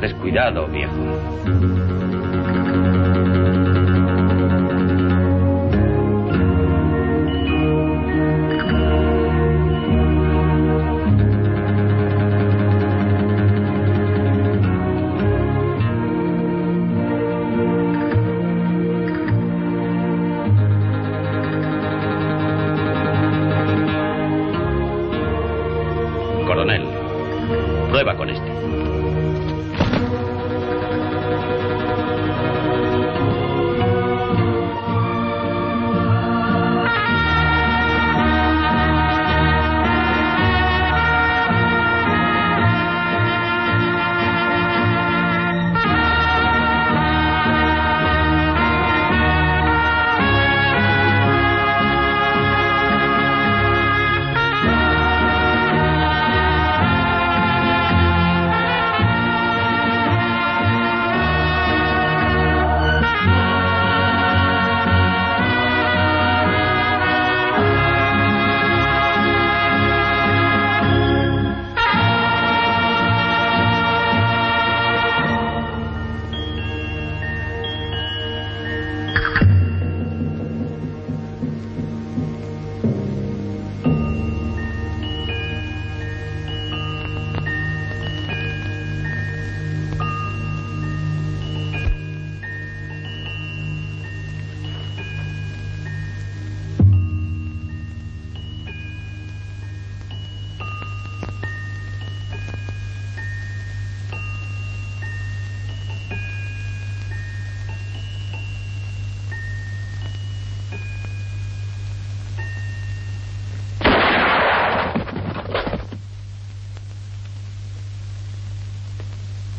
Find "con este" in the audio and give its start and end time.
28.16-28.59